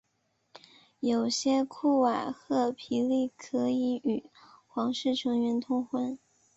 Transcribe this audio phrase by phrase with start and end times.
[1.01, 4.25] 有些库瓦赫皮利可以与
[4.65, 6.17] 皇室成员通婚。